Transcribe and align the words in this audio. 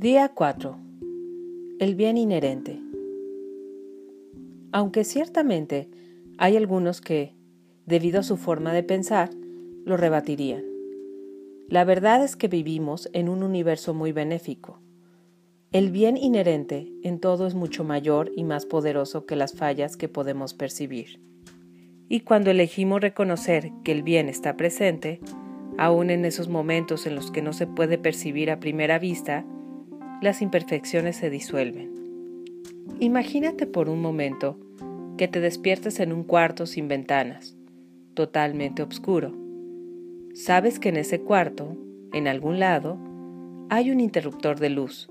Día 0.00 0.30
4. 0.30 0.78
El 1.78 1.94
bien 1.94 2.16
inherente. 2.16 2.80
Aunque 4.72 5.04
ciertamente 5.04 5.90
hay 6.38 6.56
algunos 6.56 7.02
que, 7.02 7.34
debido 7.84 8.20
a 8.20 8.22
su 8.22 8.38
forma 8.38 8.72
de 8.72 8.82
pensar, 8.82 9.28
lo 9.84 9.98
rebatirían. 9.98 10.64
La 11.68 11.84
verdad 11.84 12.24
es 12.24 12.34
que 12.34 12.48
vivimos 12.48 13.10
en 13.12 13.28
un 13.28 13.42
universo 13.42 13.92
muy 13.92 14.12
benéfico. 14.12 14.80
El 15.70 15.90
bien 15.90 16.16
inherente 16.16 16.90
en 17.02 17.20
todo 17.20 17.46
es 17.46 17.54
mucho 17.54 17.84
mayor 17.84 18.32
y 18.34 18.44
más 18.44 18.64
poderoso 18.64 19.26
que 19.26 19.36
las 19.36 19.52
fallas 19.52 19.98
que 19.98 20.08
podemos 20.08 20.54
percibir. 20.54 21.20
Y 22.08 22.20
cuando 22.20 22.50
elegimos 22.50 23.02
reconocer 23.02 23.70
que 23.84 23.92
el 23.92 24.02
bien 24.02 24.30
está 24.30 24.56
presente, 24.56 25.20
aun 25.76 26.08
en 26.08 26.24
esos 26.24 26.48
momentos 26.48 27.06
en 27.06 27.14
los 27.14 27.30
que 27.30 27.42
no 27.42 27.52
se 27.52 27.66
puede 27.66 27.98
percibir 27.98 28.50
a 28.50 28.60
primera 28.60 28.98
vista, 28.98 29.44
las 30.20 30.42
imperfecciones 30.42 31.16
se 31.16 31.30
disuelven. 31.30 31.92
Imagínate 32.98 33.66
por 33.66 33.88
un 33.88 34.02
momento 34.02 34.58
que 35.16 35.28
te 35.28 35.40
despiertes 35.40 36.00
en 36.00 36.12
un 36.12 36.24
cuarto 36.24 36.66
sin 36.66 36.88
ventanas, 36.88 37.56
totalmente 38.14 38.82
oscuro. 38.82 39.34
Sabes 40.34 40.78
que 40.78 40.90
en 40.90 40.96
ese 40.96 41.20
cuarto, 41.20 41.76
en 42.12 42.28
algún 42.28 42.58
lado, 42.58 42.98
hay 43.68 43.90
un 43.90 44.00
interruptor 44.00 44.58
de 44.58 44.70
luz, 44.70 45.10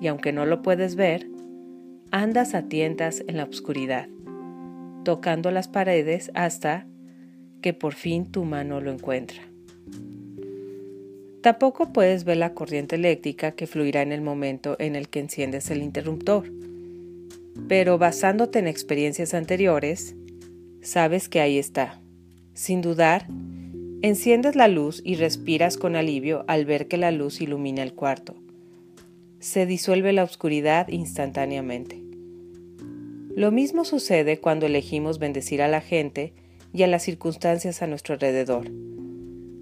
y 0.00 0.06
aunque 0.06 0.32
no 0.32 0.46
lo 0.46 0.62
puedes 0.62 0.96
ver, 0.96 1.28
andas 2.10 2.54
a 2.54 2.68
tientas 2.68 3.24
en 3.26 3.36
la 3.36 3.44
oscuridad 3.44 4.08
tocando 5.08 5.50
las 5.50 5.68
paredes 5.68 6.30
hasta 6.34 6.86
que 7.62 7.72
por 7.72 7.94
fin 7.94 8.30
tu 8.30 8.44
mano 8.44 8.82
lo 8.82 8.90
encuentra. 8.90 9.40
Tampoco 11.48 11.94
puedes 11.94 12.24
ver 12.24 12.36
la 12.36 12.52
corriente 12.52 12.96
eléctrica 12.96 13.52
que 13.52 13.66
fluirá 13.66 14.02
en 14.02 14.12
el 14.12 14.20
momento 14.20 14.76
en 14.78 14.94
el 14.96 15.08
que 15.08 15.20
enciendes 15.20 15.70
el 15.70 15.82
interruptor, 15.82 16.52
pero 17.68 17.96
basándote 17.96 18.58
en 18.58 18.66
experiencias 18.66 19.32
anteriores, 19.32 20.14
sabes 20.82 21.30
que 21.30 21.40
ahí 21.40 21.56
está. 21.56 22.02
Sin 22.52 22.82
dudar, 22.82 23.28
enciendes 24.02 24.56
la 24.56 24.68
luz 24.68 25.00
y 25.02 25.14
respiras 25.14 25.78
con 25.78 25.96
alivio 25.96 26.44
al 26.48 26.66
ver 26.66 26.86
que 26.86 26.98
la 26.98 27.12
luz 27.12 27.40
ilumina 27.40 27.82
el 27.82 27.94
cuarto. 27.94 28.34
Se 29.40 29.64
disuelve 29.64 30.12
la 30.12 30.24
oscuridad 30.24 30.88
instantáneamente. 30.88 31.98
Lo 33.34 33.50
mismo 33.52 33.86
sucede 33.86 34.38
cuando 34.38 34.66
elegimos 34.66 35.18
bendecir 35.18 35.62
a 35.62 35.68
la 35.68 35.80
gente 35.80 36.34
y 36.74 36.82
a 36.82 36.88
las 36.88 37.04
circunstancias 37.04 37.80
a 37.80 37.86
nuestro 37.86 38.12
alrededor. 38.12 38.70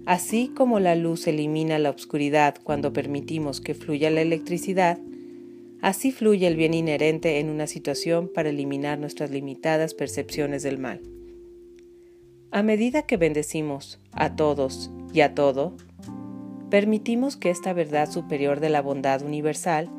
Así 0.07 0.47
como 0.47 0.79
la 0.79 0.95
luz 0.95 1.27
elimina 1.27 1.77
la 1.77 1.91
oscuridad 1.91 2.55
cuando 2.63 2.93
permitimos 2.93 3.61
que 3.61 3.75
fluya 3.75 4.09
la 4.09 4.21
electricidad, 4.21 4.97
así 5.81 6.11
fluye 6.11 6.47
el 6.47 6.55
bien 6.55 6.73
inherente 6.73 7.39
en 7.39 7.49
una 7.49 7.67
situación 7.67 8.31
para 8.33 8.49
eliminar 8.49 8.97
nuestras 8.97 9.29
limitadas 9.29 9.93
percepciones 9.93 10.63
del 10.63 10.79
mal. 10.79 11.01
A 12.49 12.63
medida 12.63 13.03
que 13.03 13.17
bendecimos 13.17 13.99
a 14.13 14.35
todos 14.35 14.89
y 15.13 15.21
a 15.21 15.35
todo, 15.35 15.75
permitimos 16.71 17.37
que 17.37 17.51
esta 17.51 17.73
verdad 17.73 18.09
superior 18.09 18.59
de 18.59 18.69
la 18.69 18.81
bondad 18.81 19.21
universal 19.21 19.89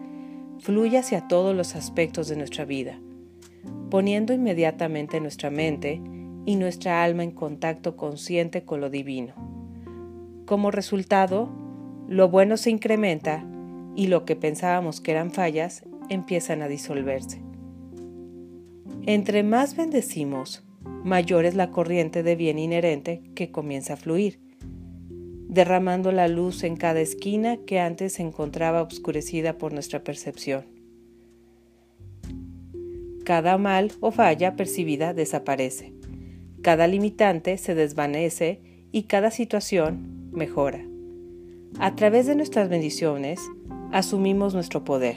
fluya 0.58 1.00
hacia 1.00 1.28
todos 1.28 1.54
los 1.54 1.76
aspectos 1.76 2.26
de 2.26 2.36
nuestra 2.36 2.64
vida 2.64 2.98
poniendo 3.90 4.32
inmediatamente 4.32 5.20
nuestra 5.20 5.50
mente 5.50 6.00
y 6.46 6.56
nuestra 6.56 7.02
alma 7.02 7.24
en 7.24 7.30
contacto 7.30 7.96
consciente 7.96 8.64
con 8.64 8.80
lo 8.80 8.90
divino. 8.90 9.57
Como 10.48 10.70
resultado, 10.70 11.50
lo 12.08 12.30
bueno 12.30 12.56
se 12.56 12.70
incrementa 12.70 13.44
y 13.94 14.06
lo 14.06 14.24
que 14.24 14.34
pensábamos 14.34 15.02
que 15.02 15.10
eran 15.10 15.30
fallas 15.30 15.84
empiezan 16.08 16.62
a 16.62 16.68
disolverse. 16.68 17.42
Entre 19.04 19.42
más 19.42 19.76
bendecimos, 19.76 20.64
mayor 21.04 21.44
es 21.44 21.54
la 21.54 21.70
corriente 21.70 22.22
de 22.22 22.34
bien 22.34 22.58
inherente 22.58 23.20
que 23.34 23.50
comienza 23.50 23.92
a 23.92 23.96
fluir, 23.98 24.40
derramando 25.50 26.12
la 26.12 26.28
luz 26.28 26.64
en 26.64 26.76
cada 26.76 27.00
esquina 27.00 27.58
que 27.66 27.78
antes 27.78 28.14
se 28.14 28.22
encontraba 28.22 28.80
obscurecida 28.80 29.58
por 29.58 29.74
nuestra 29.74 30.02
percepción 30.02 30.64
cada 33.24 33.58
mal 33.58 33.92
o 34.00 34.10
falla 34.10 34.56
percibida 34.56 35.12
desaparece, 35.12 35.92
cada 36.62 36.86
limitante 36.86 37.58
se 37.58 37.74
desvanece 37.74 38.62
y 38.90 39.02
cada 39.02 39.30
situación 39.30 40.17
mejora. 40.38 40.82
A 41.78 41.94
través 41.94 42.26
de 42.26 42.34
nuestras 42.34 42.70
bendiciones, 42.70 43.40
asumimos 43.92 44.54
nuestro 44.54 44.84
poder. 44.84 45.16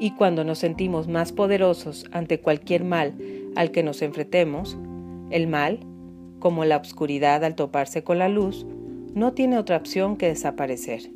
Y 0.00 0.12
cuando 0.16 0.42
nos 0.42 0.58
sentimos 0.58 1.06
más 1.06 1.32
poderosos 1.32 2.04
ante 2.10 2.40
cualquier 2.40 2.82
mal 2.82 3.14
al 3.54 3.70
que 3.70 3.84
nos 3.84 4.02
enfrentemos, 4.02 4.76
el 5.30 5.46
mal, 5.46 5.80
como 6.40 6.64
la 6.64 6.76
oscuridad 6.78 7.44
al 7.44 7.54
toparse 7.54 8.02
con 8.02 8.18
la 8.18 8.28
luz, 8.28 8.66
no 9.14 9.32
tiene 9.32 9.58
otra 9.58 9.76
opción 9.76 10.16
que 10.16 10.28
desaparecer. 10.28 11.10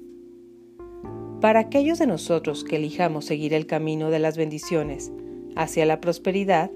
Para 1.40 1.60
aquellos 1.60 1.98
de 1.98 2.06
nosotros 2.06 2.62
que 2.62 2.76
elijamos 2.76 3.24
seguir 3.24 3.52
el 3.52 3.66
camino 3.66 4.10
de 4.10 4.20
las 4.20 4.36
bendiciones, 4.36 5.12
hacia 5.56 5.86
la 5.86 6.00
prosperidad, 6.00 6.70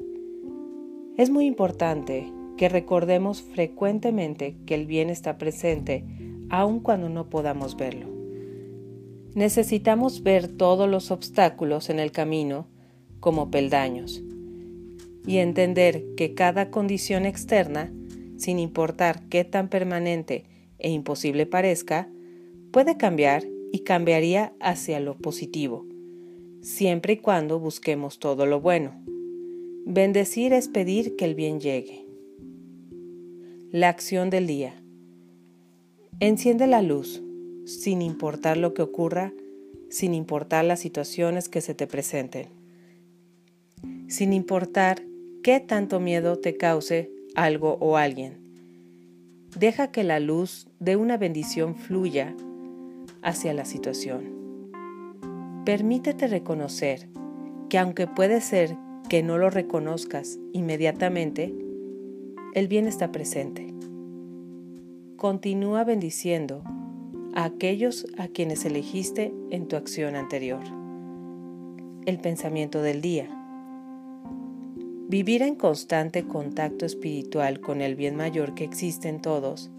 es 1.17 1.31
muy 1.31 1.47
importante 1.47 2.33
que 2.57 2.69
recordemos 2.69 3.43
frecuentemente 3.43 4.57
que 4.67 4.75
el 4.75 4.87
bien 4.87 5.11
está 5.11 5.39
presente 5.39 6.05
aun 6.49 6.81
cuando 6.81 7.09
no 7.09 7.29
podamos 7.29 7.77
verlo. 7.77 8.07
Necesitamos 9.35 10.23
ver 10.23 10.49
todos 10.49 10.89
los 10.89 11.11
obstáculos 11.11 11.91
en 11.91 11.99
el 11.99 12.13
camino 12.13 12.69
como 13.21 13.51
peldaños 13.51 14.23
y 15.27 15.39
entender 15.39 16.05
que 16.17 16.35
cada 16.35 16.71
condición 16.71 17.27
externa, 17.27 17.93
sin 18.37 18.59
importar 18.59 19.29
qué 19.29 19.45
tan 19.45 19.69
permanente 19.69 20.45
e 20.79 20.91
imposible 20.91 21.47
parezca, 21.47 22.09
puede 22.71 22.97
cambiar 22.97 23.45
y 23.73 23.81
cambiaría 23.81 24.55
hacia 24.61 25.01
lo 25.01 25.19
positivo 25.19 25.87
siempre 26.67 27.13
y 27.13 27.17
cuando 27.19 27.61
busquemos 27.61 28.19
todo 28.19 28.45
lo 28.45 28.61
bueno. 28.61 29.01
Bendecir 29.85 30.53
es 30.53 30.67
pedir 30.67 31.15
que 31.15 31.25
el 31.25 31.37
bien 31.37 31.61
llegue. 31.61 32.06
La 33.73 33.89
acción 33.89 34.31
del 34.31 34.47
día. 34.47 34.81
Enciende 36.21 36.69
la 36.69 36.83
luz, 36.83 37.21
sin 37.65 38.01
importar 38.01 38.57
lo 38.57 38.75
que 38.75 38.83
ocurra, 38.83 39.33
sin 39.91 40.15
importar 40.15 40.65
las 40.65 40.79
situaciones 40.79 41.49
que 41.49 41.61
se 41.61 41.75
te 41.75 41.89
presenten, 41.89 42.47
sin 44.07 44.33
importar 44.33 45.03
qué 45.43 45.59
tanto 45.59 45.99
miedo 45.99 46.39
te 46.39 46.57
cause 46.57 47.11
algo 47.35 47.77
o 47.81 47.97
alguien. 47.97 48.39
Deja 49.59 49.91
que 49.91 50.05
la 50.05 50.21
luz 50.21 50.69
de 50.79 50.95
una 50.95 51.17
bendición 51.17 51.75
fluya 51.75 52.37
hacia 53.21 53.53
la 53.53 53.65
situación. 53.65 54.71
Permítete 55.65 56.29
reconocer 56.29 57.09
que 57.69 57.79
aunque 57.79 58.07
puede 58.07 58.41
ser 58.41 58.77
que 59.09 59.25
no 59.25 59.39
lo 59.39 59.51
reconozcas 59.51 60.39
inmediatamente, 60.53 61.66
el 62.57 62.69
bien 62.69 62.87
está 62.87 63.13
presente. 63.13 63.67
Continúa 65.17 65.85
bendiciendo 65.85 66.65
a 67.35 67.45
aquellos 67.45 68.07
a 68.17 68.29
quienes 68.29 68.65
elegiste 68.65 69.31
en 69.51 69.69
tu 69.69 69.77
acción 69.77 70.17
anterior. 70.17 70.65
El 72.07 72.19
pensamiento 72.19 72.81
del 72.81 73.03
día. 73.03 73.29
Vivir 75.07 75.43
en 75.43 75.55
constante 75.55 76.27
contacto 76.27 76.87
espiritual 76.87 77.61
con 77.61 77.83
el 77.83 77.95
bien 77.95 78.17
mayor 78.17 78.55
que 78.55 78.65
existe 78.65 79.11
en 79.11 79.21
todos 79.21 79.71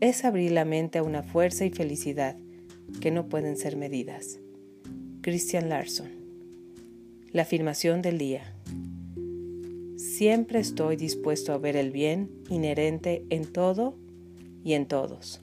es 0.00 0.24
abrir 0.24 0.50
la 0.50 0.64
mente 0.64 0.98
a 0.98 1.04
una 1.04 1.22
fuerza 1.22 1.64
y 1.64 1.70
felicidad 1.70 2.36
que 3.00 3.12
no 3.12 3.28
pueden 3.28 3.56
ser 3.56 3.76
medidas. 3.76 4.40
Christian 5.20 5.68
Larson. 5.68 6.10
La 7.30 7.42
afirmación 7.42 8.02
del 8.02 8.18
día. 8.18 8.56
Siempre 10.00 10.60
estoy 10.60 10.96
dispuesto 10.96 11.52
a 11.52 11.58
ver 11.58 11.76
el 11.76 11.90
bien 11.90 12.30
inherente 12.48 13.26
en 13.28 13.44
todo 13.44 13.98
y 14.64 14.72
en 14.72 14.88
todos. 14.88 15.42